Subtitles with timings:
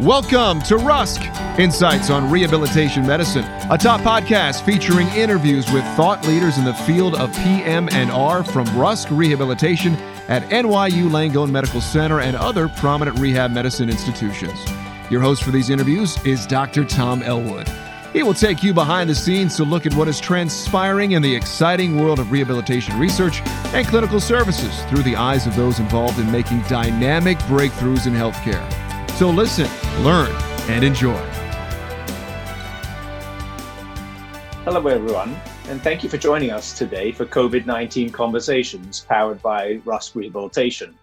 [0.00, 1.22] Welcome to Rusk
[1.58, 7.14] Insights on Rehabilitation Medicine, a top podcast featuring interviews with thought leaders in the field
[7.14, 9.94] of PM and R from Rusk Rehabilitation
[10.28, 14.62] at NYU Langone Medical Center and other prominent rehab medicine institutions.
[15.08, 16.84] Your host for these interviews is Dr.
[16.84, 17.66] Tom Elwood.
[18.12, 21.34] He will take you behind the scenes to look at what is transpiring in the
[21.34, 23.40] exciting world of rehabilitation research
[23.72, 28.85] and clinical services through the eyes of those involved in making dynamic breakthroughs in healthcare.
[29.16, 29.66] So listen,
[30.04, 30.30] learn,
[30.68, 31.16] and enjoy.
[34.62, 35.34] Hello, everyone,
[35.70, 40.94] and thank you for joining us today for COVID 19 Conversations powered by Rusk Rehabilitation.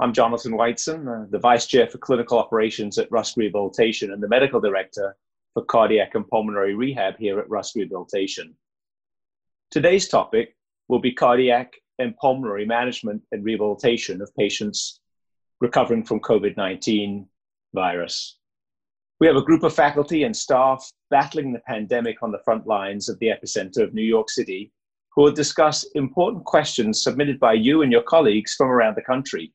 [0.00, 4.26] I'm Jonathan Whiteson, uh, the Vice Chair for Clinical Operations at Rusk Rehabilitation and the
[4.26, 5.14] Medical Director
[5.54, 8.56] for Cardiac and Pulmonary Rehab here at Rusk Rehabilitation.
[9.70, 10.56] Today's topic
[10.88, 14.98] will be cardiac and pulmonary management and rehabilitation of patients
[15.60, 17.26] recovering from COVID 19
[17.74, 18.38] virus.
[19.20, 23.08] We have a group of faculty and staff battling the pandemic on the front lines
[23.08, 24.72] of the epicenter of New York City
[25.18, 29.52] who will discuss important questions submitted by you and your colleagues from around the country.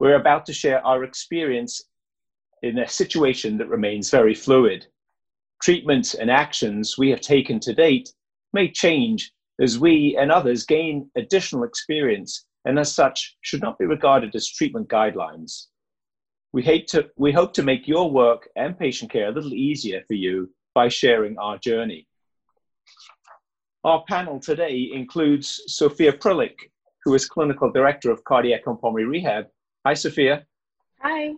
[0.00, 1.80] We're about to share our experience
[2.62, 4.84] in a situation that remains very fluid.
[5.62, 8.12] Treatments and actions we have taken to date
[8.52, 13.86] may change as we and others gain additional experience and as such should not be
[13.86, 15.68] regarded as treatment guidelines.
[16.52, 20.14] We, to, we hope to make your work and patient care a little easier for
[20.14, 22.06] you by sharing our journey.
[23.84, 26.56] Our panel today includes Sophia Prilik,
[27.04, 29.46] who is Clinical Director of Cardiac and Pulmonary Rehab.
[29.86, 30.44] Hi, Sophia.
[31.00, 31.32] Hi.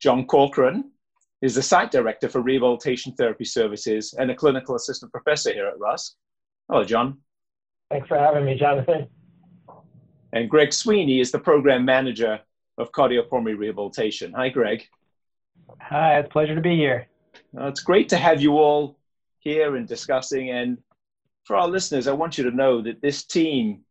[0.00, 0.92] John Corcoran
[1.40, 5.80] is the Site Director for Rehabilitation Therapy Services and a Clinical Assistant Professor here at
[5.80, 6.14] Rusk.
[6.70, 7.18] Hello, John.
[7.90, 9.08] Thanks for having me, Jonathan.
[10.32, 12.40] And Greg Sweeney is the program manager
[12.78, 14.32] of cardiopulmonary rehabilitation.
[14.32, 14.86] Hi, Greg.
[15.80, 17.06] Hi, it's a pleasure to be here.
[17.58, 18.98] Uh, it's great to have you all
[19.40, 20.50] here and discussing.
[20.50, 20.78] And
[21.44, 23.82] for our listeners, I want you to know that this team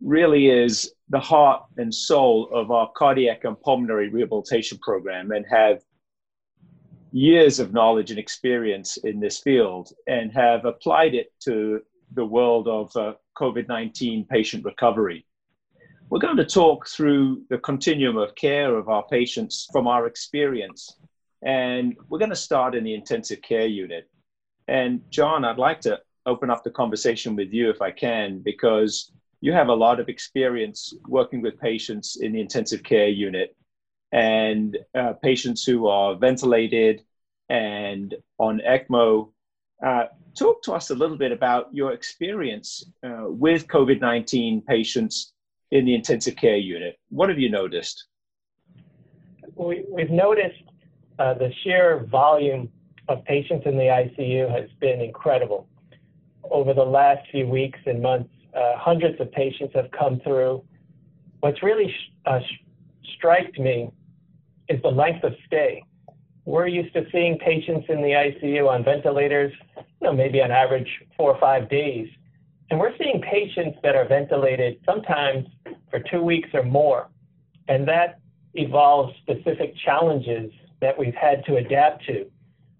[0.00, 5.82] really is the heart and soul of our cardiac and pulmonary rehabilitation program and have
[7.12, 11.80] years of knowledge and experience in this field and have applied it to
[12.14, 15.24] the world of uh, COVID 19 patient recovery.
[16.12, 20.98] We're going to talk through the continuum of care of our patients from our experience.
[21.40, 24.10] And we're going to start in the intensive care unit.
[24.68, 29.10] And John, I'd like to open up the conversation with you if I can, because
[29.40, 33.56] you have a lot of experience working with patients in the intensive care unit
[34.12, 37.04] and uh, patients who are ventilated
[37.48, 39.30] and on ECMO.
[39.82, 40.04] Uh,
[40.38, 45.31] talk to us a little bit about your experience uh, with COVID 19 patients
[45.72, 46.98] in the intensive care unit.
[47.08, 48.04] What have you noticed?
[49.56, 50.62] We, have noticed
[51.18, 52.68] uh, the sheer volume
[53.08, 55.66] of patients in the ICU has been incredible.
[56.50, 60.62] Over the last few weeks and months, uh, hundreds of patients have come through.
[61.40, 63.90] What's really sh- uh, sh- me
[64.68, 65.82] is the length of stay.
[66.44, 70.88] We're used to seeing patients in the ICU on ventilators, you know, maybe on average
[71.16, 72.08] four or five days.
[72.70, 75.46] And we're seeing patients that are ventilated sometimes
[75.90, 77.08] for two weeks or more.
[77.68, 78.20] And that
[78.54, 80.50] evolves specific challenges
[80.80, 82.30] that we've had to adapt to.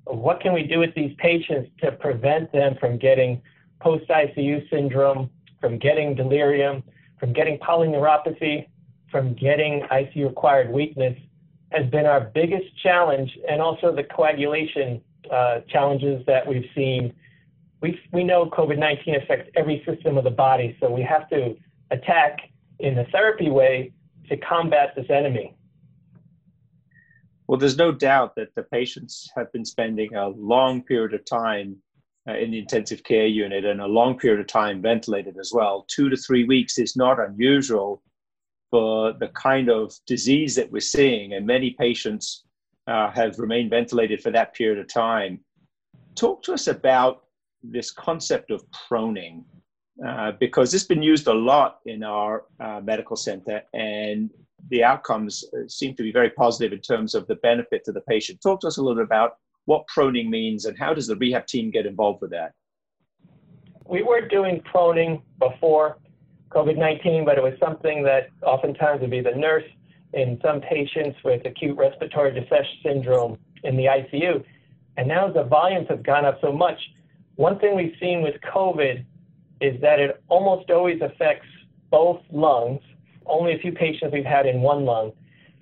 [0.06, 3.41] What can we do with these patients to prevent them from getting
[3.81, 6.82] post ICU syndrome, from getting delirium,
[7.21, 8.66] from getting polyneuropathy,
[9.10, 11.16] from getting ICU acquired weakness
[11.72, 15.00] has been our biggest challenge, and also the coagulation
[15.31, 17.12] uh, challenges that we've seen
[17.82, 21.56] we, we know COVID 19 affects every system of the body, so we have to
[21.91, 22.38] attack
[22.78, 23.93] in a therapy way
[24.28, 25.56] to combat this enemy.
[27.48, 31.76] Well, there's no doubt that the patients have been spending a long period of time
[32.28, 35.84] uh, in the intensive care unit and a long period of time ventilated as well.
[35.88, 38.00] Two to three weeks is not unusual
[38.71, 42.44] for the kind of disease that we're seeing, and many patients
[42.87, 45.41] uh, have remained ventilated for that period of time.
[46.15, 47.24] Talk to us about
[47.62, 49.44] this concept of proning
[50.06, 54.30] uh, because it's been used a lot in our uh, medical center and
[54.70, 58.00] the outcomes uh, seem to be very positive in terms of the benefit to the
[58.03, 58.41] patient.
[58.41, 59.36] Talk to us a little bit about
[59.66, 62.53] what proning means and how does the rehab team get involved with that?
[63.86, 65.98] We were doing proning before
[66.50, 69.65] COVID 19, but it was something that oftentimes would be the nurse
[70.12, 74.44] in some patients with acute respiratory distress syndrome in the ICU.
[74.97, 76.78] And now the volumes have gone up so much,
[77.36, 79.04] one thing we've seen with COVID
[79.60, 81.46] is that it almost always affects
[81.90, 82.80] both lungs.
[83.26, 85.12] Only a few patients we've had in one lung.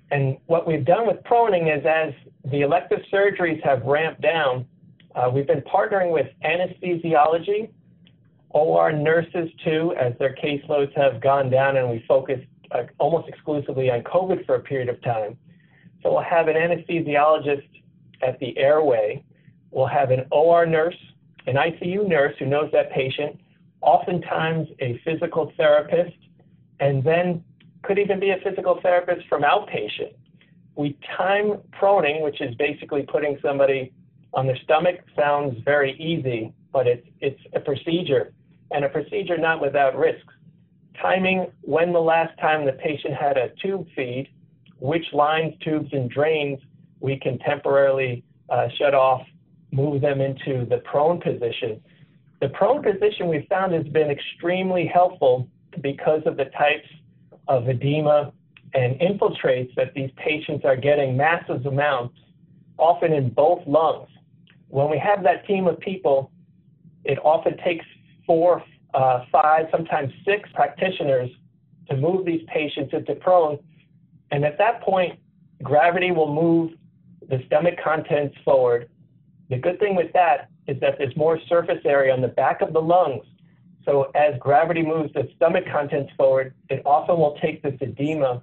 [0.09, 2.13] And what we've done with proning is as
[2.51, 4.65] the elective surgeries have ramped down,
[5.15, 7.69] uh, we've been partnering with anesthesiology,
[8.49, 13.89] OR nurses too, as their caseloads have gone down and we focused uh, almost exclusively
[13.89, 15.37] on COVID for a period of time.
[16.03, 17.67] So we'll have an anesthesiologist
[18.21, 19.23] at the airway.
[19.71, 20.97] We'll have an OR nurse,
[21.47, 23.39] an ICU nurse who knows that patient,
[23.81, 26.15] oftentimes a physical therapist,
[26.79, 27.43] and then
[27.83, 30.13] could even be a physical therapist from outpatient.
[30.75, 33.91] We time proning, which is basically putting somebody
[34.33, 38.33] on their stomach, sounds very easy, but it's, it's a procedure,
[38.71, 40.33] and a procedure not without risks.
[41.01, 44.29] Timing when the last time the patient had a tube feed,
[44.79, 46.59] which lines, tubes, and drains
[47.01, 49.21] we can temporarily uh, shut off,
[49.71, 51.81] move them into the prone position.
[52.41, 55.47] The prone position we found has been extremely helpful
[55.81, 56.87] because of the types
[57.47, 58.33] of edema
[58.73, 62.17] and infiltrates that these patients are getting massive amounts,
[62.77, 64.07] often in both lungs.
[64.69, 66.31] When we have that team of people,
[67.03, 67.85] it often takes
[68.25, 68.63] four,
[68.93, 71.29] uh, five, sometimes six practitioners
[71.89, 73.59] to move these patients into prone.
[74.31, 75.19] And at that point,
[75.61, 76.71] gravity will move
[77.27, 78.89] the stomach contents forward.
[79.51, 82.73] The good thing with that is that there's more surface area on the back of
[82.73, 83.25] the lungs
[83.85, 88.41] so as gravity moves the stomach contents forward, it often will take this edema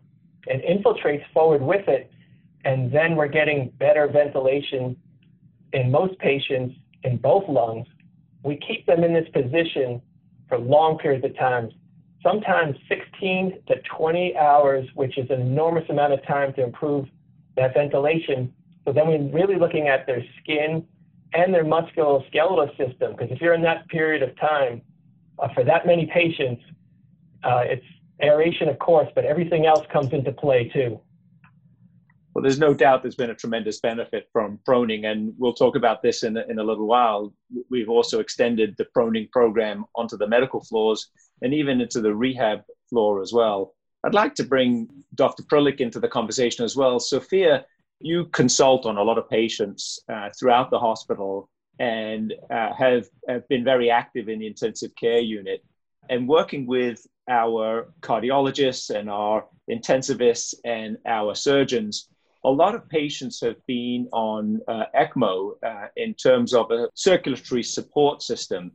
[0.49, 2.11] and infiltrates forward with it.
[2.65, 4.97] And then we're getting better ventilation
[5.73, 7.87] in most patients in both lungs.
[8.43, 10.03] We keep them in this position
[10.49, 11.71] for long periods of time,
[12.23, 17.07] sometimes 16 to 20 hours, which is an enormous amount of time to improve
[17.57, 18.53] that ventilation.
[18.85, 20.85] So then we're really looking at their skin
[21.35, 24.83] and their musculoskeletal system, because if you're in that period of time,
[25.39, 26.63] uh, for that many patients,
[27.45, 27.85] uh, it's
[28.23, 31.01] aeration, of course, but everything else comes into play too.
[32.35, 36.03] Well, there's no doubt there's been a tremendous benefit from proning, and we'll talk about
[36.03, 37.33] this in, in a little while.
[37.69, 41.11] We've also extended the proning program onto the medical floors
[41.43, 42.61] and even into the rehab
[42.91, 43.75] floor as well.
[44.05, 45.43] I'd like to bring Dr.
[45.45, 47.01] Prilik into the conversation as well.
[47.01, 47.65] Sophia,
[48.01, 51.49] you consult on a lot of patients uh, throughout the hospital
[51.79, 55.65] and uh, have, have been very active in the intensive care unit
[56.09, 62.09] and working with our cardiologists and our intensivists and our surgeons.
[62.45, 67.63] A lot of patients have been on uh, ECMO uh, in terms of a circulatory
[67.63, 68.73] support system.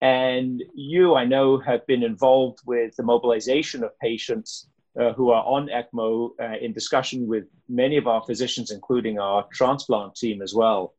[0.00, 5.44] And you, I know, have been involved with the mobilization of patients uh, who are
[5.44, 10.54] on ECMO uh, in discussion with many of our physicians, including our transplant team as
[10.54, 10.94] well.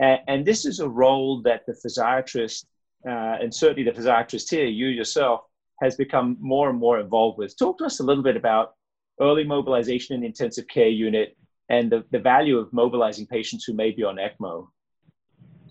[0.00, 2.64] And, and this is a role that the physiatrist,
[3.06, 5.42] uh, and certainly the physiatrist here, you yourself,
[5.80, 7.56] has become more and more involved with.
[7.56, 8.74] Talk to us a little bit about
[9.20, 11.36] early mobilization in the intensive care unit
[11.68, 14.68] and the, the value of mobilizing patients who may be on ECMO.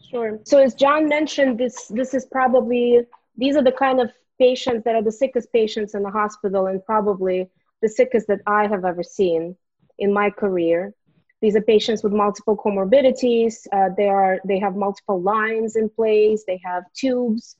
[0.10, 0.40] Sure.
[0.46, 3.02] So as John mentioned, this this is probably
[3.38, 4.10] these are the kind of
[4.40, 7.50] patients that are the sickest patients in the hospital and probably
[7.82, 9.56] the sickest that I have ever seen
[10.00, 10.94] in my career.
[11.42, 13.68] These are patients with multiple comorbidities.
[13.72, 16.44] Uh, they are they have multiple lines in place.
[16.48, 17.56] They have tubes,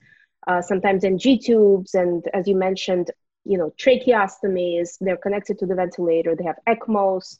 [0.48, 3.12] uh, sometimes NG tubes, and as you mentioned,
[3.46, 4.98] you know tracheostomies.
[5.00, 6.36] They're connected to the ventilator.
[6.36, 7.38] They have ECMOs.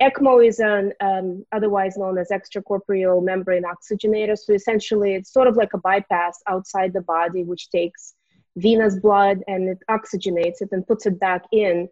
[0.00, 4.36] ECMO is an um, otherwise known as extracorporeal membrane oxygenator.
[4.36, 8.14] So essentially, it's sort of like a bypass outside the body, which takes
[8.56, 11.88] venous blood and it oxygenates it and puts it back in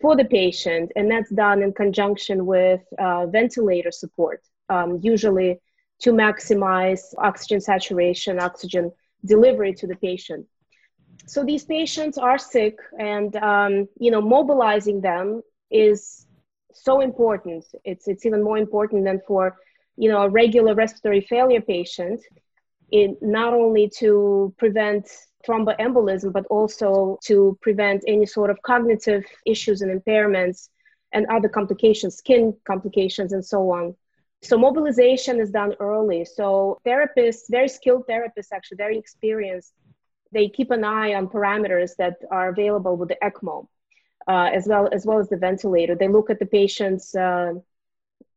[0.00, 5.60] for the patient, and that's done in conjunction with uh, ventilator support, um, usually
[6.00, 8.90] to maximize oxygen saturation, oxygen
[9.24, 10.46] delivery to the patient.
[11.26, 16.26] So these patients are sick, and um, you know, mobilizing them is
[16.72, 17.64] so important.
[17.84, 19.56] It's it's even more important than for
[19.96, 22.20] you know a regular respiratory failure patient.
[22.90, 25.08] In not only to prevent
[25.46, 30.68] thromboembolism, but also to prevent any sort of cognitive issues and impairments
[31.12, 33.94] and other complications, skin complications, and so on.
[34.42, 36.24] So mobilization is done early.
[36.24, 39.72] So therapists, very skilled therapists, actually very experienced,
[40.32, 43.66] they keep an eye on parameters that are available with the ECMO,
[44.28, 45.94] uh, as well as well as the ventilator.
[45.94, 47.54] They look at the patient's uh,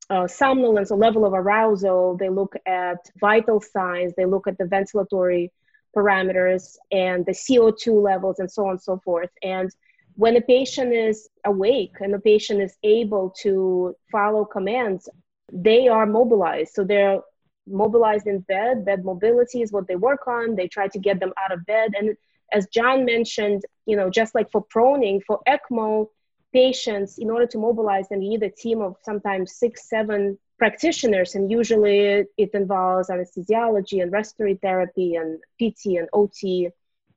[0.09, 2.17] uh, somnolence or level of arousal.
[2.17, 4.13] They look at vital signs.
[4.17, 5.51] They look at the ventilatory
[5.95, 9.29] parameters and the CO2 levels and so on and so forth.
[9.41, 9.69] And
[10.15, 15.09] when a patient is awake and the patient is able to follow commands,
[15.51, 16.73] they are mobilized.
[16.73, 17.19] So they're
[17.67, 18.85] mobilized in bed.
[18.85, 20.55] Bed mobility is what they work on.
[20.55, 21.93] They try to get them out of bed.
[21.97, 22.15] And
[22.51, 26.07] as John mentioned, you know, just like for proning, for ECMO,
[26.53, 31.35] patients, in order to mobilize them, you need a team of sometimes six, seven practitioners,
[31.35, 36.69] and usually it involves anesthesiology and respiratory therapy and PT and OT,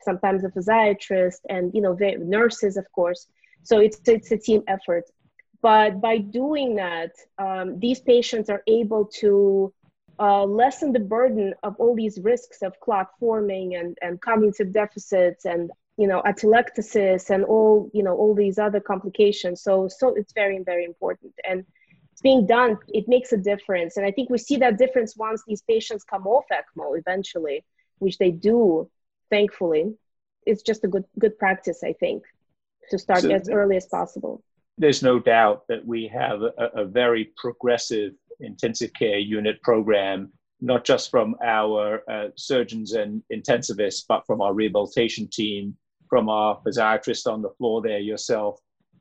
[0.02, 3.26] sometimes a physiatrist, and you know nurses, of course.
[3.62, 5.04] So it's it's a team effort.
[5.62, 9.72] But by doing that, um, these patients are able to
[10.18, 15.44] uh, lessen the burden of all these risks of clot forming and, and cognitive deficits
[15.44, 20.32] and you know atelectasis and all you know all these other complications so so it's
[20.32, 21.64] very very important and
[22.16, 25.42] it's being done it makes a difference and i think we see that difference once
[25.46, 27.62] these patients come off ecmo eventually
[27.98, 28.88] which they do
[29.28, 29.94] thankfully
[30.46, 32.22] it's just a good good practice i think
[32.90, 34.42] to start so as early as possible
[34.78, 40.32] there's no doubt that we have a, a very progressive intensive care unit program
[40.62, 45.76] not just from our uh, surgeons and intensivists, but from our rehabilitation team,
[46.08, 48.58] from our physiatrist on the floor there yourself.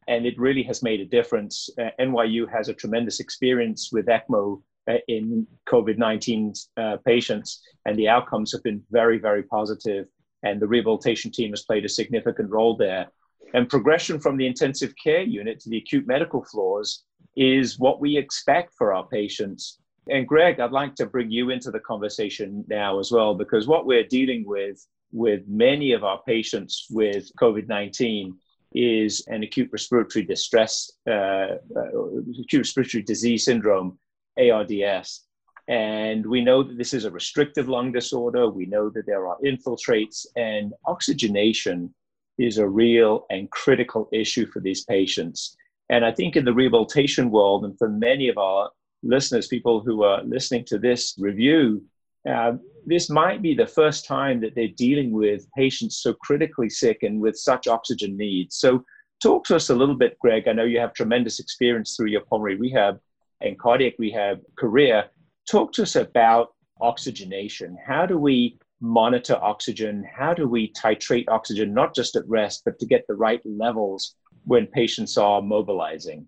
[0.08, 1.70] And it really has made a difference.
[1.80, 7.98] Uh, NYU has a tremendous experience with ECMO uh, in COVID 19 uh, patients, and
[7.98, 10.06] the outcomes have been very, very positive.
[10.44, 13.08] And the rehabilitation team has played a significant role there.
[13.56, 17.04] And progression from the intensive care unit to the acute medical floors
[17.36, 19.80] is what we expect for our patients.
[20.10, 23.86] And Greg, I'd like to bring you into the conversation now as well, because what
[23.86, 28.36] we're dealing with with many of our patients with COVID 19
[28.76, 33.98] is an acute respiratory distress, uh, uh, acute respiratory disease syndrome,
[34.38, 35.26] ARDS.
[35.68, 38.50] And we know that this is a restrictive lung disorder.
[38.50, 41.94] We know that there are infiltrates, and oxygenation
[42.38, 45.56] is a real and critical issue for these patients.
[45.90, 48.70] And I think in the rehabilitation world, and for many of our
[49.04, 51.84] listeners, people who are listening to this review,
[52.30, 52.54] uh,
[52.86, 57.20] this might be the first time that they're dealing with patients so critically sick and
[57.20, 58.58] with such oxygen needs.
[58.58, 58.84] So,
[59.22, 60.48] talk to us a little bit, Greg.
[60.48, 63.00] I know you have tremendous experience through your pulmonary rehab
[63.42, 65.06] and cardiac rehab career.
[65.50, 66.50] Talk to us about
[66.82, 67.78] oxygenation.
[67.86, 70.04] How do we monitor oxygen?
[70.04, 74.16] How do we titrate oxygen, not just at rest, but to get the right levels
[74.44, 76.28] when patients are mobilizing?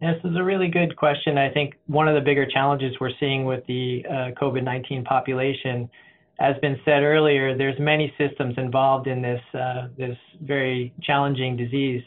[0.00, 1.36] This is a really good question.
[1.36, 5.90] I think one of the bigger challenges we're seeing with the uh, COVID-19 population,
[6.38, 12.02] as been said earlier, there's many systems involved in this uh, this very challenging disease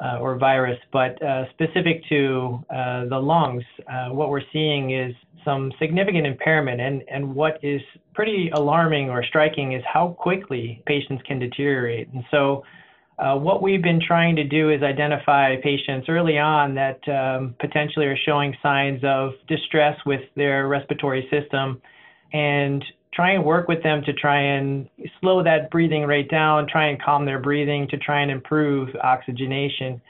[0.00, 0.78] uh, or virus.
[0.92, 5.12] But uh, specific to uh, the lungs, uh, what we're seeing is
[5.44, 6.80] some significant impairment.
[6.80, 7.80] And, and what is
[8.14, 12.08] pretty alarming or striking is how quickly patients can deteriorate.
[12.12, 12.62] And so
[13.18, 18.06] uh, what we've been trying to do is identify patients early on that um, potentially
[18.06, 21.80] are showing signs of distress with their respiratory system
[22.32, 24.88] and try and work with them to try and
[25.20, 30.00] slow that breathing rate down, try and calm their breathing to try and improve oxygenation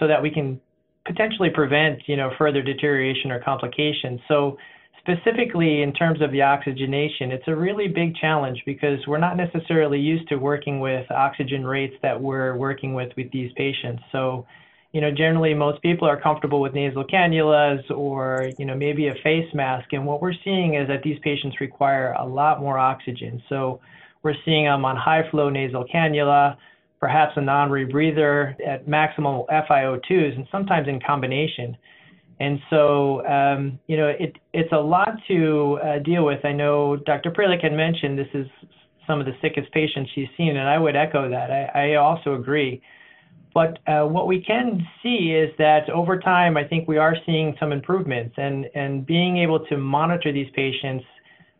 [0.00, 0.58] so that we can
[1.06, 4.20] potentially prevent, you know, further deterioration or complications.
[4.26, 4.56] So
[5.06, 9.98] specifically in terms of the oxygenation, it's a really big challenge because we're not necessarily
[10.00, 14.02] used to working with oxygen rates that we're working with with these patients.
[14.12, 14.46] So,
[14.92, 19.14] you know, generally most people are comfortable with nasal cannulas or, you know, maybe a
[19.22, 19.92] face mask.
[19.92, 23.42] And what we're seeing is that these patients require a lot more oxygen.
[23.50, 23.80] So
[24.22, 26.56] we're seeing them on high flow nasal cannula,
[26.98, 31.76] perhaps a non-rebreather at maximal FiO2s, and sometimes in combination.
[32.40, 36.44] And so, um, you know, it, it's a lot to uh, deal with.
[36.44, 37.30] I know Dr.
[37.30, 38.46] Prilik had mentioned this is
[39.06, 41.50] some of the sickest patients she's seen, and I would echo that.
[41.50, 42.82] I, I also agree.
[43.52, 47.54] But uh, what we can see is that over time, I think we are seeing
[47.60, 51.04] some improvements, and, and being able to monitor these patients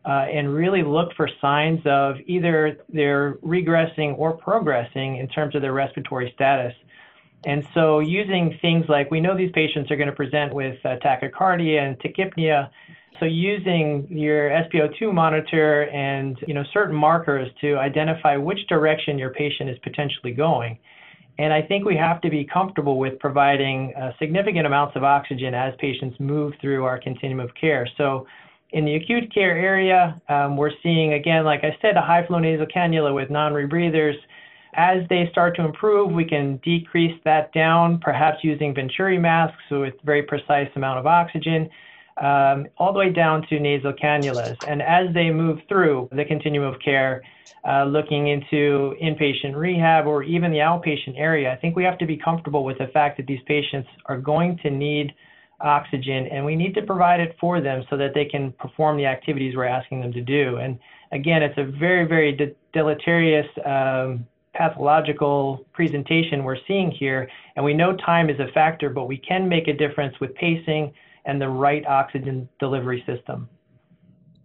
[0.05, 5.61] uh, and really look for signs of either they're regressing or progressing in terms of
[5.61, 6.73] their respiratory status.
[7.45, 10.97] And so using things like we know these patients are going to present with uh,
[11.03, 12.69] tachycardia and tachypnea.
[13.19, 19.29] So using your SpO2 monitor and you know certain markers to identify which direction your
[19.29, 20.79] patient is potentially going.
[21.37, 25.53] And I think we have to be comfortable with providing uh, significant amounts of oxygen
[25.53, 27.87] as patients move through our continuum of care.
[27.97, 28.25] So
[28.71, 32.39] in the acute care area, um, we're seeing, again, like I said, a high flow
[32.39, 34.15] nasal cannula with non rebreathers
[34.75, 39.93] as they start to improve, we can decrease that down, perhaps using Venturi masks with
[40.03, 41.69] very precise amount of oxygen,
[42.21, 44.57] um, all the way down to nasal cannulas.
[44.67, 47.21] And as they move through the continuum of care,
[47.67, 52.05] uh, looking into inpatient rehab or even the outpatient area, I think we have to
[52.05, 55.13] be comfortable with the fact that these patients are going to need
[55.61, 59.05] oxygen and we need to provide it for them so that they can perform the
[59.05, 60.57] activities we're asking them to do.
[60.57, 60.77] And
[61.11, 67.29] again, it's a very, very de- deleterious um, pathological presentation we're seeing here.
[67.55, 70.93] And we know time is a factor, but we can make a difference with pacing
[71.25, 73.49] and the right oxygen delivery system.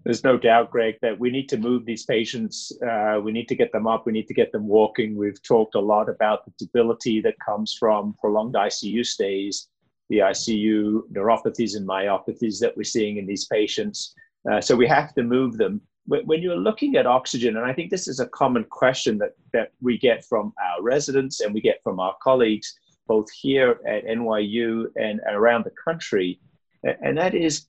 [0.05, 2.73] There's no doubt, Greg, that we need to move these patients.
[2.87, 4.07] Uh, we need to get them up.
[4.07, 5.14] We need to get them walking.
[5.14, 9.69] We've talked a lot about the debility that comes from prolonged ICU stays,
[10.09, 14.14] the ICU neuropathies and myopathies that we're seeing in these patients.
[14.50, 15.83] Uh, so we have to move them.
[16.11, 19.71] When you're looking at oxygen, and I think this is a common question that, that
[19.81, 22.75] we get from our residents and we get from our colleagues,
[23.07, 26.40] both here at NYU and around the country,
[26.83, 27.67] and that is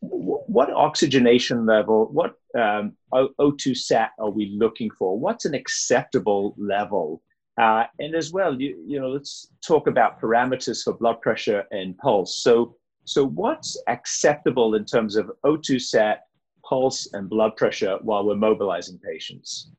[0.00, 5.18] what oxygenation level, what um, O2 sat are we looking for?
[5.18, 7.22] What's an acceptable level?
[7.60, 11.96] Uh, and as well, you, you know, let's talk about parameters for blood pressure and
[11.98, 12.42] pulse.
[12.42, 16.22] So, so what's acceptable in terms of O2 sat,
[16.68, 19.70] pulse, and blood pressure while we're mobilizing patients?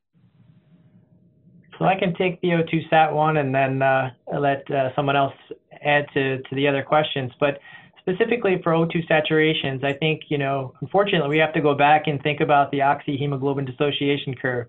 [1.78, 5.34] So I can take the O2 sat one and then uh, let uh, someone else
[5.84, 7.32] add to, to the other questions.
[7.38, 7.58] But
[8.00, 12.22] specifically for O2 saturations, I think, you know, unfortunately, we have to go back and
[12.22, 14.68] think about the oxyhemoglobin dissociation curve.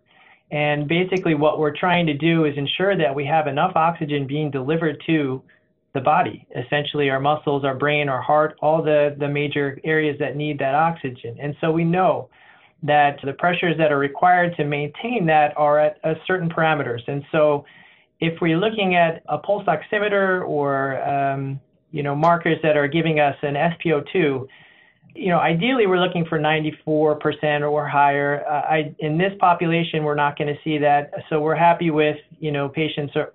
[0.52, 4.50] And basically, what we're trying to do is ensure that we have enough oxygen being
[4.50, 5.44] delivered to
[5.98, 10.36] the body, essentially our muscles, our brain, our heart, all the, the major areas that
[10.36, 11.36] need that oxygen.
[11.42, 12.30] And so we know
[12.84, 17.02] that the pressures that are required to maintain that are at certain parameters.
[17.08, 17.66] And so
[18.20, 21.60] if we're looking at a pulse oximeter or um,
[21.92, 24.48] you know, markers that are giving us an SpO2,
[25.16, 28.46] you know, ideally we're looking for 94% or higher.
[28.48, 31.12] Uh, I, in this population, we're not going to see that.
[31.30, 33.32] So we're happy with, you know, patients are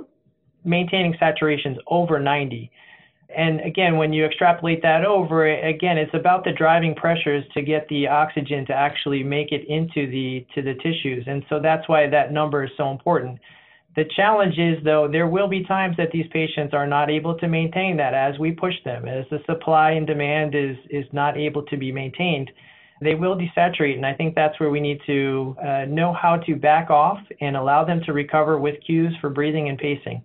[0.64, 2.70] maintaining saturations over 90.
[3.34, 7.88] And again, when you extrapolate that over, again, it's about the driving pressures to get
[7.88, 11.24] the oxygen to actually make it into the to the tissues.
[11.26, 13.38] And so that's why that number is so important.
[13.94, 17.48] The challenge is, though, there will be times that these patients are not able to
[17.48, 21.62] maintain that as we push them, as the supply and demand is, is not able
[21.64, 22.50] to be maintained.
[23.02, 26.56] They will desaturate, and I think that's where we need to uh, know how to
[26.56, 30.22] back off and allow them to recover with cues for breathing and pacing.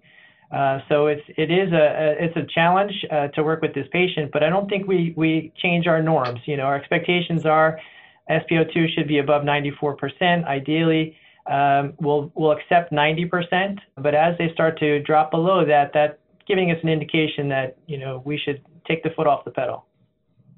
[0.52, 3.88] Uh, so it's it is a, a it's a challenge uh, to work with this
[3.92, 6.40] patient, but I don't think we we change our norms.
[6.46, 7.80] You know, our expectations are
[8.30, 14.78] SpO2 should be above 94%, ideally um, we'll, we'll accept 90%, but as they start
[14.80, 19.04] to drop below that, that's giving us an indication that, you know, we should take
[19.04, 19.86] the foot off the pedal.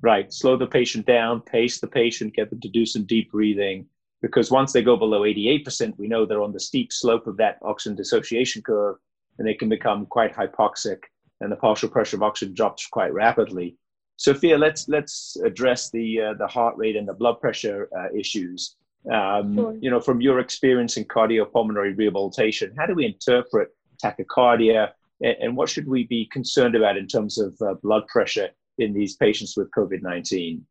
[0.01, 0.31] Right.
[0.31, 3.85] Slow the patient down, pace the patient, get them to do some deep breathing.
[4.21, 7.57] Because once they go below 88%, we know they're on the steep slope of that
[7.61, 8.97] oxygen dissociation curve
[9.39, 10.99] and they can become quite hypoxic
[11.41, 13.77] and the partial pressure of oxygen drops quite rapidly.
[14.17, 18.75] Sophia, let's let's address the uh, the heart rate and the blood pressure uh, issues.
[19.11, 19.77] Um, sure.
[19.79, 23.69] You know, from your experience in cardiopulmonary rehabilitation, how do we interpret
[24.03, 24.89] tachycardia,
[25.21, 28.93] and, and what should we be concerned about in terms of uh, blood pressure in
[28.93, 30.65] these patients with COVID nineteen?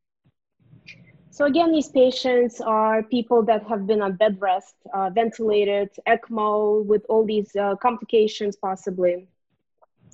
[1.38, 6.84] So again, these patients are people that have been on bed rest, uh, ventilated, ECMO,
[6.84, 9.28] with all these uh, complications possibly,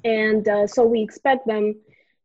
[0.05, 1.77] and uh, so we expect them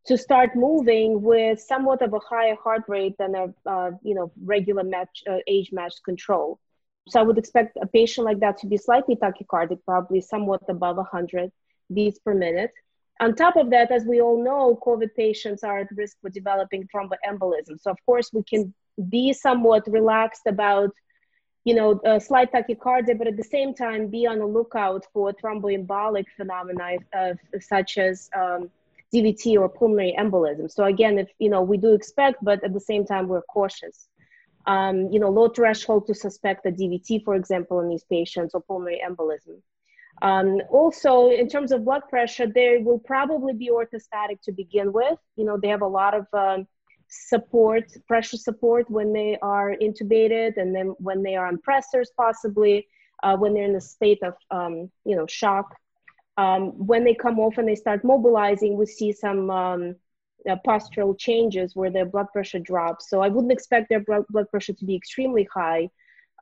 [0.08, 4.34] to start moving with somewhat of a higher heart rate than a uh, you know
[4.44, 6.60] regular match uh, age matched control.
[7.08, 10.98] So I would expect a patient like that to be slightly tachycardic, probably somewhat above
[10.98, 11.54] 100
[11.94, 12.74] beats per minute.
[13.22, 16.88] On top of that, as we all know, COVID patients are at risk for developing
[16.94, 17.80] thromboembolism.
[17.80, 18.74] So of course we can
[19.10, 20.92] be somewhat relaxed about
[21.66, 26.26] you know, slight tachycardia, but at the same time, be on the lookout for thromboembolic
[26.36, 28.72] phenomena uh, such as um,
[29.14, 30.72] DVT or pulmonary embolism.
[30.72, 34.08] So again, if you know, we do expect, but at the same time, we're cautious.
[34.66, 38.62] Um, you know, low threshold to suspect a DVT, for example, in these patients or
[38.62, 39.62] pulmonary embolism.
[40.22, 45.18] Um, also, in terms of blood pressure, they will probably be orthostatic to begin with.
[45.38, 46.68] You know, they have a lot of um,
[47.10, 52.88] support, pressure support when they are intubated, and then when they are on pressors, possibly
[53.24, 55.76] uh, when they're in a state of, um, you know, shock
[56.40, 59.96] um, when they come off and they start mobilizing, we see some um,
[60.50, 63.10] uh, postural changes where their blood pressure drops.
[63.10, 65.90] So I wouldn't expect their blood, pressure to be extremely high.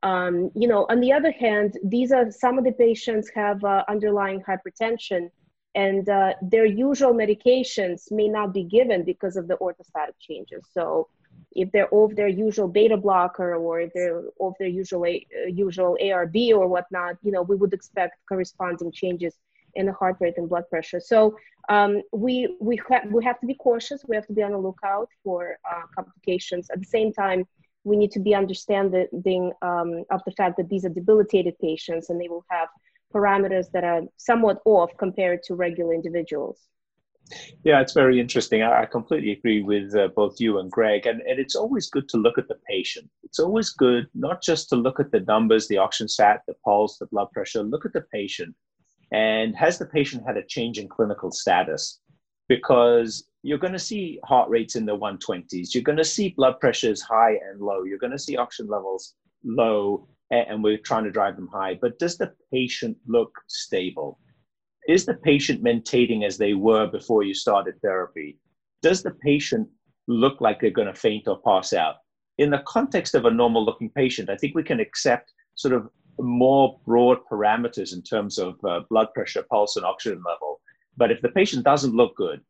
[0.03, 3.83] Um, you know, on the other hand, these are some of the patients have uh,
[3.89, 5.31] underlying hypertension
[5.77, 10.63] and uh, their usual medications may not be given because of the orthostatic changes.
[10.73, 11.07] So
[11.51, 15.95] if they're off their usual beta blocker or if they're off their usual, uh, usual
[16.01, 19.35] ARB or whatnot, you know, we would expect corresponding changes
[19.75, 20.99] in the heart rate and blood pressure.
[20.99, 21.37] So
[21.69, 24.03] um, we we ha- we have to be cautious.
[24.07, 26.71] We have to be on the lookout for uh, complications.
[26.71, 27.45] At the same time,
[27.83, 32.19] we need to be understanding um, of the fact that these are debilitated patients and
[32.19, 32.69] they will have
[33.13, 36.67] parameters that are somewhat off compared to regular individuals.
[37.63, 38.63] Yeah, it's very interesting.
[38.63, 41.05] I, completely agree with uh, both you and Greg.
[41.05, 43.09] And, and it's always good to look at the patient.
[43.23, 46.97] It's always good not just to look at the numbers, the oxygen sat, the pulse,
[46.97, 48.55] the blood pressure, look at the patient.
[49.11, 51.99] And has the patient had a change in clinical status?
[52.47, 55.73] Because you're going to see heart rates in the 120s.
[55.73, 57.83] You're going to see blood pressures high and low.
[57.83, 61.77] You're going to see oxygen levels low, and we're trying to drive them high.
[61.81, 64.19] But does the patient look stable?
[64.87, 68.37] Is the patient maintaining as they were before you started therapy?
[68.81, 69.67] Does the patient
[70.07, 71.95] look like they're going to faint or pass out?
[72.37, 75.89] In the context of a normal looking patient, I think we can accept sort of
[76.19, 80.61] more broad parameters in terms of uh, blood pressure, pulse, and oxygen level.
[80.95, 82.41] But if the patient doesn't look good,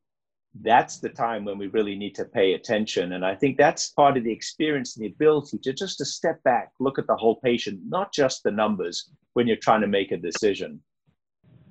[0.61, 3.13] that's the time when we really need to pay attention.
[3.13, 6.41] And I think that's part of the experience and the ability to just to step
[6.43, 10.11] back, look at the whole patient, not just the numbers when you're trying to make
[10.11, 10.81] a decision.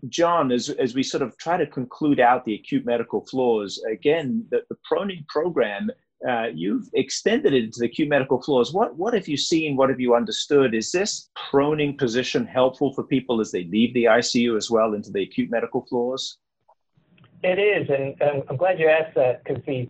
[0.09, 4.45] John, as, as we sort of try to conclude out the acute medical floors, again,
[4.51, 5.91] the, the proning program,
[6.27, 8.73] uh, you've extended it into the acute medical floors.
[8.73, 9.77] What, what have you seen?
[9.77, 10.75] What have you understood?
[10.75, 15.11] Is this proning position helpful for people as they leave the ICU as well into
[15.11, 16.39] the acute medical floors?
[17.49, 19.89] It is, and, I'm glad you asked that because the,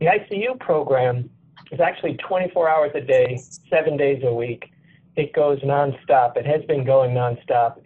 [0.00, 1.28] the ICU program
[1.70, 3.38] is actually 24 hours a day,
[3.68, 4.72] seven days a week.
[5.14, 6.36] It goes nonstop.
[6.36, 7.80] It has been going nonstop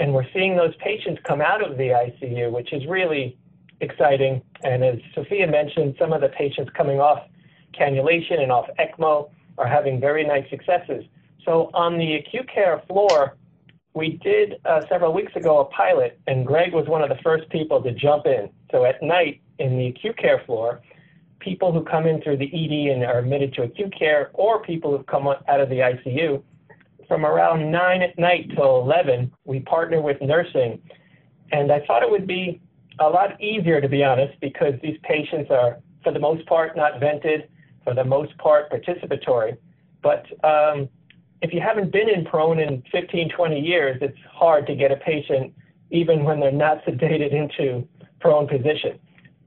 [0.00, 3.36] and we're seeing those patients come out of the ICU, which is really
[3.80, 4.40] exciting.
[4.64, 7.28] And as Sophia mentioned, some of the patients coming off
[7.78, 11.04] cannulation and off ECMO are having very nice successes.
[11.44, 13.36] So on the acute care floor,
[13.92, 17.48] we did uh, several weeks ago a pilot, and Greg was one of the first
[17.50, 18.48] people to jump in.
[18.70, 20.80] So at night in the acute care floor,
[21.40, 24.96] people who come in through the ED and are admitted to acute care, or people
[24.96, 26.42] who've come out of the ICU,
[27.08, 30.80] from around 9 at night till 11, we partner with nursing.
[31.50, 32.60] And I thought it would be
[33.00, 37.00] a lot easier, to be honest, because these patients are, for the most part, not
[37.00, 37.48] vented,
[37.82, 39.56] for the most part, participatory.
[40.02, 40.88] But um,
[41.42, 44.96] if you haven't been in prone in 15, 20 years, it's hard to get a
[44.96, 45.52] patient,
[45.90, 47.88] even when they're not sedated, into
[48.20, 48.98] prone position.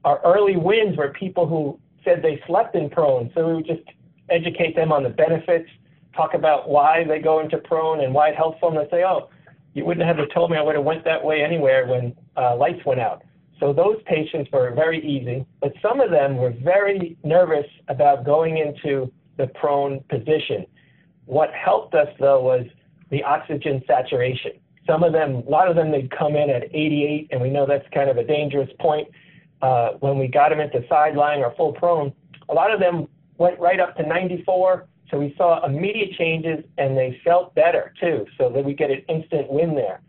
[0.04, 3.82] Our early wins were people who said they slept in prone, so we would just
[4.28, 5.68] educate them on the benefits
[6.14, 8.74] talk about why they go into prone and why it helps them.
[8.74, 9.28] They say, oh,
[9.74, 12.84] you wouldn't have told me I would have went that way anywhere when uh, lights
[12.86, 13.22] went out.
[13.60, 18.58] So those patients were very easy, but some of them were very nervous about going
[18.58, 20.66] into the prone position.
[21.26, 22.66] What helped us though was
[23.10, 24.52] the oxygen saturation.
[24.86, 27.66] Some of them, a lot of them, they'd come in at 88, and we know
[27.66, 29.08] that's kind of a dangerous point.
[29.62, 32.12] Uh, when we got them into sideline or full prone,
[32.48, 36.96] a lot of them went right up to 94, so we saw immediate changes and
[36.96, 40.00] they felt better too, so that we get an instant win there.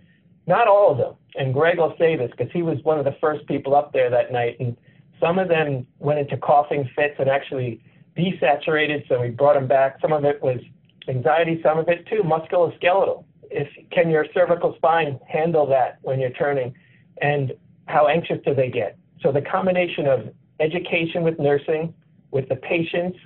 [0.48, 3.16] Not all of them, and Greg will say this because he was one of the
[3.22, 4.76] first people up there that night, and
[5.20, 7.82] some of them went into coughing fits and actually
[8.18, 9.98] desaturated, so we brought them back.
[10.02, 10.60] Some of it was
[11.08, 13.24] anxiety, some of it too musculoskeletal.
[13.56, 16.74] If can your cervical spine handle that when you're turning,
[17.22, 17.54] and
[17.86, 18.98] how anxious do they get?
[19.22, 21.94] So the combination of education with nursing,
[22.32, 23.18] with the patients,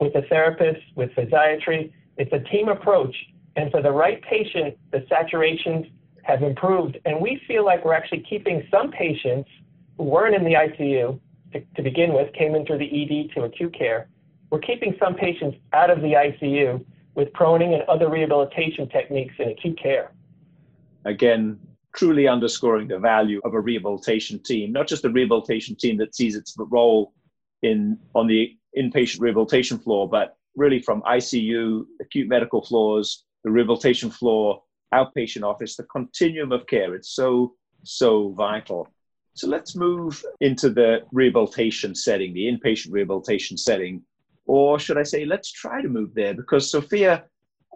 [0.00, 1.92] with the therapist, with physiatry.
[2.16, 3.14] It's a team approach.
[3.56, 5.90] And for the right patient, the saturations
[6.22, 6.98] have improved.
[7.04, 9.48] And we feel like we're actually keeping some patients
[9.96, 11.18] who weren't in the ICU
[11.52, 14.08] to, to begin with, came in through the ED to acute care.
[14.50, 19.50] We're keeping some patients out of the ICU with proning and other rehabilitation techniques in
[19.50, 20.12] acute care.
[21.04, 21.58] Again,
[21.94, 26.34] truly underscoring the value of a rehabilitation team, not just a rehabilitation team that sees
[26.34, 27.12] its role
[27.62, 34.10] in on the inpatient rehabilitation floor, but really from ICU, acute medical floors, the rehabilitation
[34.10, 36.94] floor, outpatient office, the continuum of care.
[36.94, 38.88] It's so, so vital.
[39.34, 44.02] So let's move into the rehabilitation setting, the inpatient rehabilitation setting.
[44.46, 47.24] Or should I say, let's try to move there because Sophia,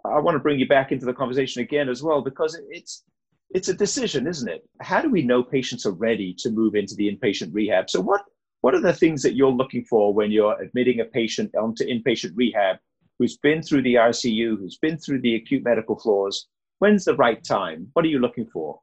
[0.05, 3.03] I want to bring you back into the conversation again as well because it's
[3.51, 4.61] it's a decision, isn't it?
[4.79, 7.89] How do we know patients are ready to move into the inpatient rehab?
[7.89, 8.21] So what
[8.61, 12.33] what are the things that you're looking for when you're admitting a patient onto inpatient
[12.35, 12.77] rehab
[13.17, 16.47] who's been through the ICU, who's been through the acute medical floors?
[16.79, 17.87] When's the right time?
[17.93, 18.79] What are you looking for?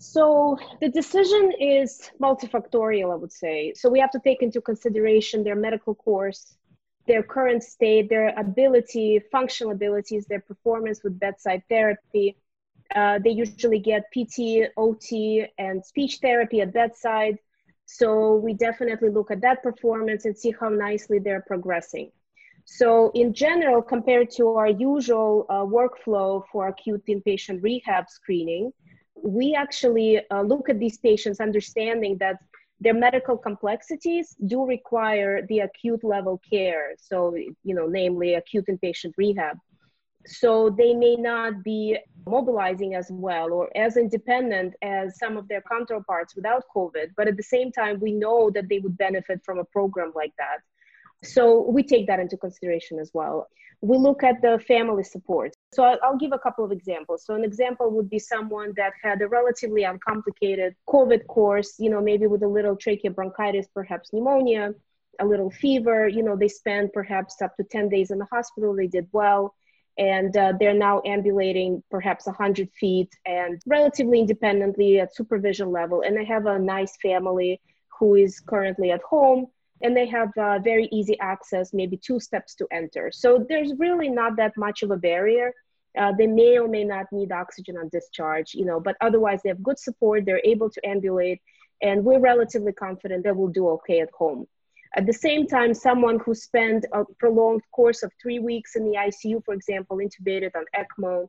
[0.00, 3.74] So the decision is multifactorial, I would say.
[3.74, 6.56] So we have to take into consideration their medical course,
[7.06, 12.38] their current state, their ability, functional abilities, their performance with bedside therapy.
[12.96, 17.36] Uh, they usually get PT, OT, and speech therapy at bedside.
[17.84, 22.10] So we definitely look at that performance and see how nicely they're progressing.
[22.64, 28.72] So, in general, compared to our usual uh, workflow for acute inpatient rehab screening,
[29.22, 32.36] we actually uh, look at these patients understanding that
[32.80, 36.94] their medical complexities do require the acute level care.
[36.98, 39.58] So, you know, namely acute inpatient rehab.
[40.26, 45.62] So, they may not be mobilizing as well or as independent as some of their
[45.62, 47.08] counterparts without COVID.
[47.16, 50.32] But at the same time, we know that they would benefit from a program like
[50.38, 50.58] that.
[51.22, 53.48] So we take that into consideration as well.
[53.82, 55.54] We look at the family support.
[55.72, 57.24] So I'll give a couple of examples.
[57.24, 62.00] So an example would be someone that had a relatively uncomplicated COVID course, you know,
[62.00, 64.74] maybe with a little tracheobronchitis, perhaps pneumonia,
[65.20, 66.08] a little fever.
[66.08, 68.74] You know, they spent perhaps up to 10 days in the hospital.
[68.74, 69.54] They did well.
[69.96, 76.02] And uh, they're now ambulating perhaps 100 feet and relatively independently at supervision level.
[76.02, 77.60] And they have a nice family
[77.98, 79.46] who is currently at home
[79.82, 83.10] and they have uh, very easy access, maybe two steps to enter.
[83.12, 85.52] So there's really not that much of a barrier.
[85.98, 89.48] Uh, they may or may not need oxygen on discharge, you know, but otherwise they
[89.48, 90.24] have good support.
[90.24, 91.40] They're able to ambulate,
[91.82, 94.46] and we're relatively confident they will do okay at home.
[94.96, 98.96] At the same time, someone who spent a prolonged course of three weeks in the
[98.96, 101.28] ICU, for example, intubated on ECMO,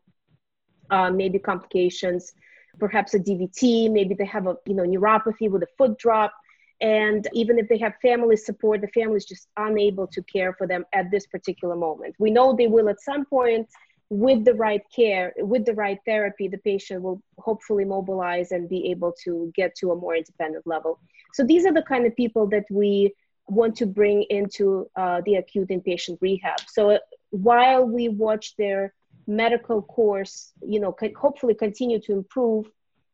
[0.90, 2.34] uh, maybe complications,
[2.80, 6.34] perhaps a DVT, maybe they have a you know neuropathy with a foot drop,
[6.82, 10.67] and even if they have family support the family is just unable to care for
[10.67, 12.15] them at this particular moment.
[12.20, 13.70] We know they will at some point
[14.10, 18.91] with the right care with the right therapy the patient will hopefully mobilize and be
[18.91, 21.00] able to get to a more independent level.
[21.34, 23.13] So these are the kind of people that we
[23.48, 26.60] want to bring into uh, the acute inpatient rehab.
[26.67, 26.98] So uh,
[27.30, 28.94] while we watch their
[29.28, 32.65] medical course you know hopefully continue to improve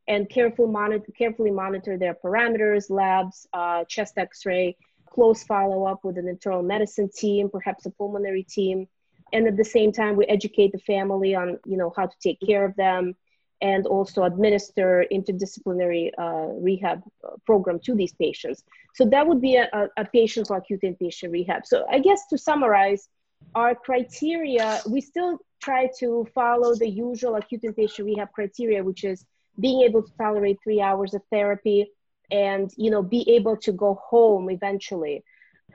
[0.07, 4.75] and careful monitor, carefully monitor their parameters, labs, uh, chest x-ray,
[5.09, 8.87] close follow-up with an internal medicine team, perhaps a pulmonary team.
[9.33, 12.39] And at the same time, we educate the family on, you know, how to take
[12.39, 13.15] care of them
[13.59, 18.63] and also administer interdisciplinary uh, rehab uh, program to these patients.
[18.93, 21.65] So that would be a, a, a patient for acute inpatient rehab.
[21.65, 23.09] So I guess to summarize,
[23.55, 29.25] our criteria, we still try to follow the usual acute inpatient rehab criteria, which is
[29.59, 31.91] being able to tolerate three hours of therapy
[32.31, 35.23] and you know be able to go home eventually.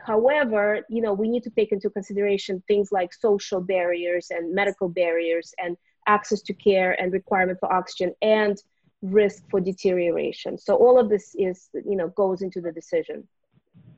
[0.06, 4.88] However you know we need to take into consideration things like social barriers and medical
[4.88, 8.56] barriers and access to care and requirement for oxygen and
[9.02, 10.58] risk for deterioration.
[10.58, 13.26] So all of this is you know goes into the decision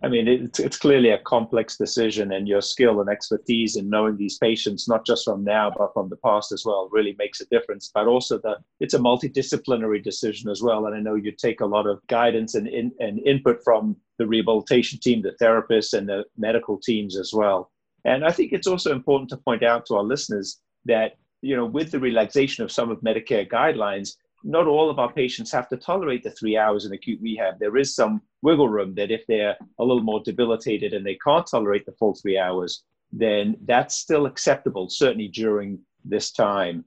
[0.04, 4.16] I mean, it's, it's clearly a complex decision, and your skill and expertise in knowing
[4.16, 7.46] these patients, not just from now, but from the past as well, really makes a
[7.46, 7.90] difference.
[7.94, 10.84] But also, that it's a multidisciplinary decision as well.
[10.86, 14.26] And I know you take a lot of guidance and, in, and input from the
[14.26, 17.70] rehabilitation team, the therapists, and the medical teams as well.
[18.04, 21.64] And I think it's also important to point out to our listeners that, you know,
[21.64, 25.78] with the relaxation of some of Medicare guidelines, not all of our patients have to
[25.78, 27.58] tolerate the three hours in acute rehab.
[27.58, 31.46] There is some wiggle room that if they're a little more debilitated and they can't
[31.46, 36.84] tolerate the full three hours, then that's still acceptable, certainly during this time.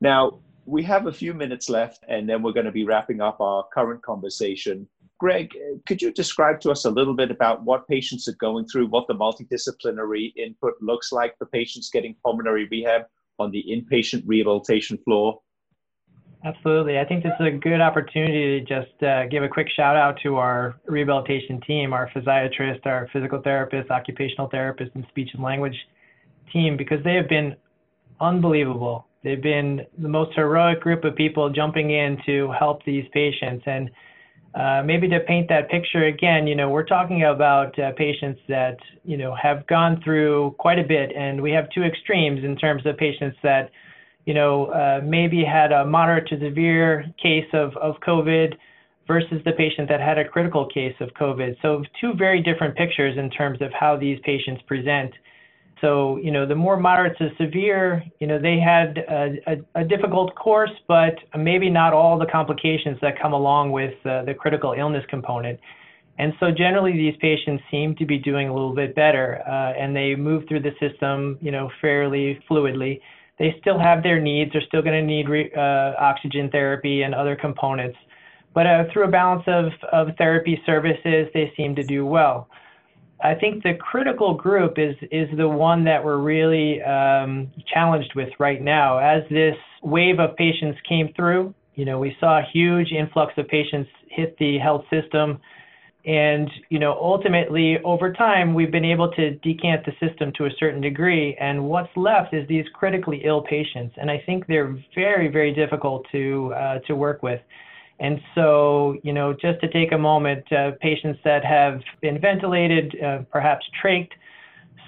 [0.00, 3.40] Now, we have a few minutes left, and then we're going to be wrapping up
[3.40, 4.86] our current conversation.
[5.18, 5.56] Greg,
[5.86, 9.06] could you describe to us a little bit about what patients are going through, what
[9.08, 13.02] the multidisciplinary input looks like for patients getting pulmonary rehab
[13.38, 15.40] on the inpatient rehabilitation floor?
[16.44, 16.98] Absolutely.
[16.98, 20.20] I think this is a good opportunity to just uh, give a quick shout out
[20.22, 25.76] to our rehabilitation team, our physiatrist, our physical therapist, occupational therapist, and speech and language
[26.52, 27.56] team, because they have been
[28.20, 29.06] unbelievable.
[29.24, 33.64] They've been the most heroic group of people jumping in to help these patients.
[33.66, 33.90] And
[34.54, 38.76] uh, maybe to paint that picture again, you know, we're talking about uh, patients that,
[39.04, 41.10] you know, have gone through quite a bit.
[41.16, 43.70] And we have two extremes in terms of patients that
[44.28, 48.52] you know, uh, maybe had a moderate to severe case of, of COVID
[49.06, 51.56] versus the patient that had a critical case of COVID.
[51.62, 55.14] So two very different pictures in terms of how these patients present.
[55.80, 59.84] So, you know, the more moderate to severe, you know, they had a, a, a
[59.84, 64.74] difficult course, but maybe not all the complications that come along with uh, the critical
[64.74, 65.58] illness component.
[66.18, 69.96] And so generally these patients seem to be doing a little bit better uh, and
[69.96, 73.00] they move through the system, you know, fairly fluidly
[73.38, 74.52] they still have their needs.
[74.52, 77.96] They're still going to need re, uh, oxygen therapy and other components.
[78.54, 82.48] But uh, through a balance of, of therapy services, they seem to do well.
[83.22, 88.28] I think the critical group is is the one that we're really um, challenged with
[88.38, 88.98] right now.
[88.98, 93.48] As this wave of patients came through, you know, we saw a huge influx of
[93.48, 95.40] patients hit the health system
[96.08, 100.50] And, you know, ultimately, over time, we've been able to decant the system to a
[100.58, 101.36] certain degree.
[101.38, 103.94] And what's left is these critically ill patients.
[104.00, 107.42] And I think they're very, very difficult to, uh, to work with.
[108.00, 112.96] And so, you know, just to take a moment, uh, patients that have been ventilated,
[113.02, 114.12] uh, perhaps trached,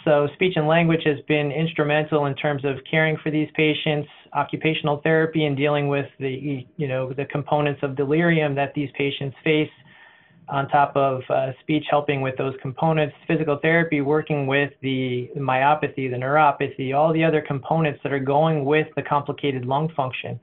[0.06, 5.02] so speech and language has been instrumental in terms of caring for these patients, occupational
[5.02, 9.68] therapy and dealing with the, you know, the components of delirium that these patients face
[10.50, 16.10] on top of uh, speech helping with those components, physical therapy working with the myopathy,
[16.10, 20.38] the neuropathy, all the other components that are going with the complicated lung function.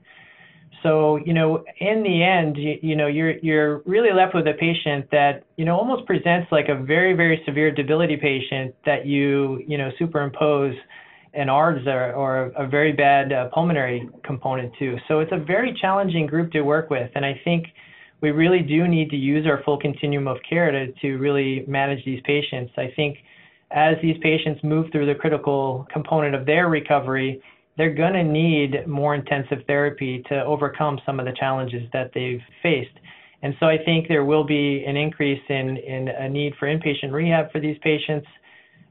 [0.82, 4.54] So, you know, in the end, you, you, know, you're you're really left with a
[4.54, 9.62] patient that, you know, almost presents like a very, very severe debility patient that you,
[9.66, 10.74] you know, superimpose
[11.34, 14.96] an ARDS or, or a very bad uh, pulmonary component to.
[15.08, 17.10] So it's a very challenging group to work with.
[17.14, 17.66] And I think
[18.20, 22.04] we really do need to use our full continuum of care to, to really manage
[22.04, 22.72] these patients.
[22.76, 23.18] I think
[23.70, 27.40] as these patients move through the critical component of their recovery,
[27.76, 32.42] they're going to need more intensive therapy to overcome some of the challenges that they've
[32.62, 32.98] faced.
[33.42, 37.12] And so I think there will be an increase in, in a need for inpatient
[37.12, 38.26] rehab for these patients.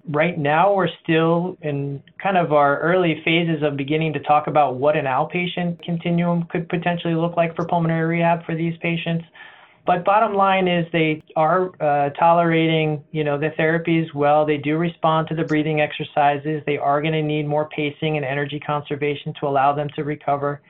[0.09, 4.75] Right now, we're still in kind of our early phases of beginning to talk about
[4.75, 9.25] what an outpatient continuum could potentially look like for pulmonary rehab for these patients.
[9.85, 14.45] But bottom line is they are uh, tolerating, you know, the therapies well.
[14.45, 16.61] They do respond to the breathing exercises.
[16.65, 20.61] They are going to need more pacing and energy conservation to allow them to recover.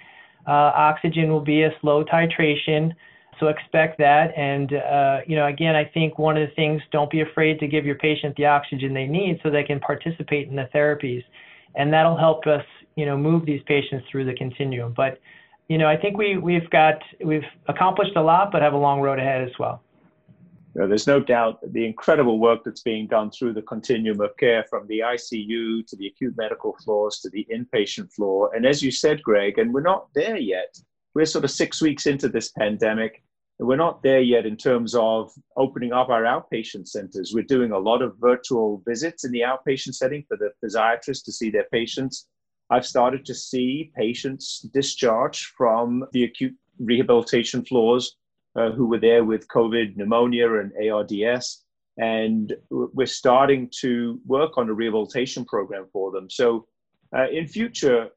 [0.47, 2.93] Uh, oxygen will be a slow titration,
[3.39, 4.37] so expect that.
[4.37, 7.67] And uh, you know, again, I think one of the things: don't be afraid to
[7.67, 11.23] give your patient the oxygen they need so they can participate in the therapies,
[11.75, 14.93] and that'll help us, you know, move these patients through the continuum.
[14.95, 15.19] But
[15.67, 19.01] you know, I think we we've got we've accomplished a lot, but have a long
[19.01, 19.83] road ahead as well.
[20.73, 24.87] there's no doubt the incredible work that's being done through the continuum of care from
[24.87, 28.53] the ICU to the acute medical floors to the inpatient floor.
[28.55, 30.77] And as you said, Greg, and we're not there yet.
[31.13, 33.23] We're sort of six weeks into this pandemic.
[33.59, 37.31] We're not there yet in terms of opening up our outpatient centers.
[37.33, 41.31] We're doing a lot of virtual visits in the outpatient setting for the physiatrists to
[41.31, 42.27] see their patients.
[42.69, 48.15] I've started to see patients discharged from the acute rehabilitation floors
[48.55, 51.63] uh, who were there with COVID, pneumonia, and ARDS.
[51.97, 56.29] And we're starting to work on a rehabilitation program for them.
[56.29, 56.67] So,
[57.15, 58.09] uh, in future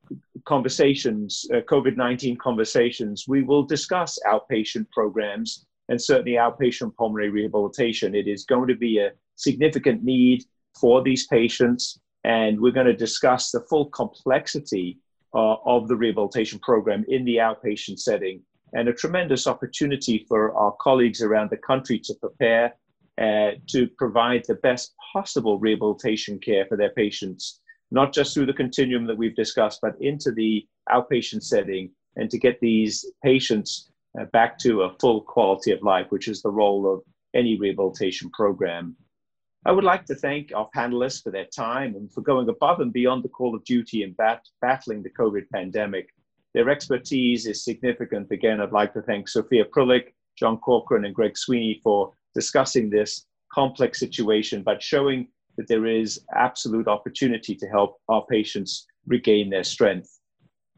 [0.45, 8.15] conversations, uh, COVID 19 conversations, we will discuss outpatient programs and certainly outpatient pulmonary rehabilitation.
[8.15, 10.45] It is going to be a significant need
[10.81, 14.99] for these patients and we're going to discuss the full complexity
[15.35, 20.73] uh, of the rehabilitation program in the outpatient setting and a tremendous opportunity for our
[20.81, 22.75] colleagues around the country to prepare
[23.21, 28.53] uh, to provide the best possible rehabilitation care for their patients, not just through the
[28.53, 34.25] continuum that we've discussed, but into the outpatient setting and to get these patients uh,
[34.27, 37.03] back to a full quality of life, which is the role of
[37.35, 38.97] any rehabilitation program.
[39.67, 42.93] I would like to thank our panelists for their time and for going above and
[42.93, 46.09] beyond the call of duty in bat- battling the COVID pandemic.
[46.55, 48.33] Their expertise is significant.
[48.33, 53.27] Again, I'd like to thank Sophia Prilik, John Corcoran, and Greg Sweeney for discussing this
[53.53, 55.29] complex situation, but showing
[55.61, 60.09] that there is absolute opportunity to help our patients regain their strength.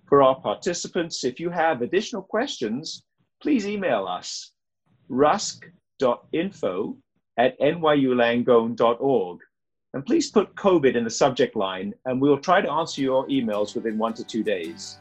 [0.09, 3.05] For our participants, if you have additional questions,
[3.41, 4.51] please email us
[5.09, 6.97] rusk.info
[7.39, 9.39] at nyulangone.org.
[9.95, 13.29] And please put COVID in the subject line, and we will try to answer your
[13.29, 14.99] emails within one to two days.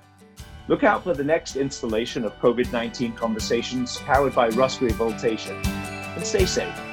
[0.67, 5.55] Look out for the next installation of COVID 19 conversations powered by Rusk Rehabilitation.
[5.65, 6.90] And stay safe.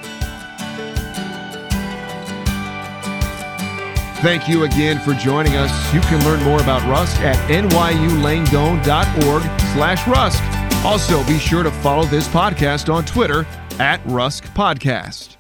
[4.21, 5.71] Thank you again for joining us.
[5.95, 10.43] You can learn more about Rusk at nyulangone.org slash Rusk.
[10.85, 13.47] Also, be sure to follow this podcast on Twitter
[13.79, 15.38] at Rusk Podcast.